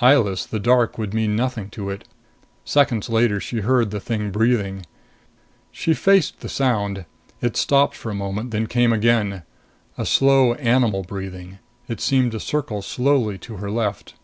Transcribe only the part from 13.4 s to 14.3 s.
her left.